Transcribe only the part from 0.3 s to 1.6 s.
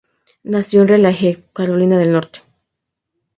Nació en Raleigh,